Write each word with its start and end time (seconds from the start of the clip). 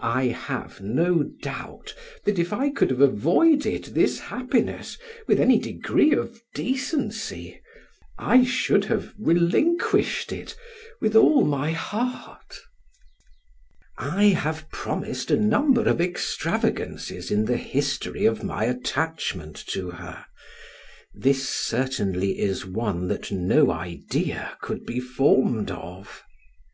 I 0.00 0.28
have 0.28 0.80
no 0.80 1.22
doubt 1.22 1.94
that 2.24 2.38
if 2.38 2.50
I 2.50 2.70
could 2.70 2.88
have 2.88 3.02
avoided 3.02 3.84
this 3.92 4.18
happiness 4.18 4.96
with 5.26 5.38
any 5.38 5.58
degree 5.58 6.14
of 6.14 6.40
decency, 6.54 7.60
I 8.18 8.42
should 8.42 8.86
have 8.86 9.12
relinquished 9.18 10.32
it 10.32 10.56
with 11.02 11.14
all 11.14 11.44
my 11.44 11.72
heart. 11.72 12.58
I 13.98 14.28
have 14.28 14.70
promised 14.70 15.30
a 15.30 15.36
number 15.36 15.82
of 15.82 16.00
extravagancies 16.00 17.30
in 17.30 17.44
the 17.44 17.58
history 17.58 18.24
of 18.24 18.42
my 18.42 18.64
attachment 18.64 19.56
to 19.66 19.90
her; 19.90 20.24
this 21.12 21.46
certainly 21.46 22.38
is 22.38 22.64
one 22.64 23.08
that 23.08 23.30
no 23.30 23.70
idea 23.70 24.56
could 24.62 24.86
be 24.86 25.00
formed 25.00 25.70
of. 25.70 26.22